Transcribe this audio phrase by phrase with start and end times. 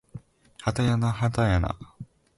[0.61, 1.77] はたやなはやはた